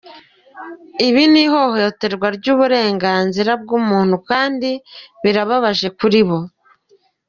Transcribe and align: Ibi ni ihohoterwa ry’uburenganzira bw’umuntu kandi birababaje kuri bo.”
Ibi 1.07 1.23
ni 1.31 1.41
ihohoterwa 1.45 2.27
ry’uburenganzira 2.37 3.51
bw’umuntu 3.61 4.15
kandi 4.29 4.69
birababaje 5.23 5.87
kuri 5.99 6.21
bo.” 6.27 6.39